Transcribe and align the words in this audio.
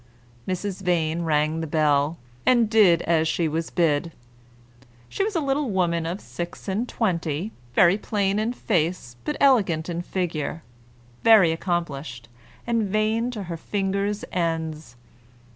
Mrs. 0.47 0.81
Vane 0.81 1.21
rang 1.21 1.59
the 1.61 1.67
bell, 1.67 2.17
and 2.43 2.67
did 2.71 3.03
as 3.03 3.27
she 3.27 3.47
was 3.47 3.69
bid. 3.69 4.11
She 5.07 5.23
was 5.23 5.35
a 5.35 5.39
little 5.39 5.69
woman 5.69 6.07
of 6.07 6.19
six 6.21 6.67
and 6.67 6.89
twenty, 6.89 7.51
very 7.75 7.99
plain 7.99 8.39
in 8.39 8.53
face, 8.53 9.15
but 9.23 9.37
elegant 9.39 9.89
in 9.89 10.01
figure, 10.01 10.63
very 11.23 11.51
accomplished, 11.51 12.29
and 12.65 12.81
vain 12.89 13.29
to 13.29 13.43
her 13.43 13.57
fingers' 13.57 14.25
ends. 14.31 14.95